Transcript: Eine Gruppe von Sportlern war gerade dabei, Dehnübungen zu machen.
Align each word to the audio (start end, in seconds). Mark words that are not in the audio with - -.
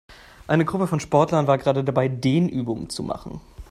Eine 0.47 0.65
Gruppe 0.65 0.87
von 0.87 0.99
Sportlern 0.99 1.45
war 1.45 1.59
gerade 1.59 1.83
dabei, 1.83 2.07
Dehnübungen 2.07 2.89
zu 2.89 3.03
machen. 3.03 3.39